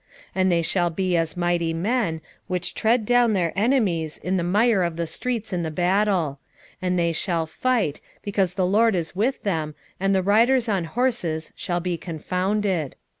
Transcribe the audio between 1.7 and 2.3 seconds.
men,